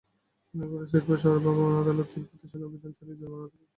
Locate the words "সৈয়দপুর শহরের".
0.91-1.43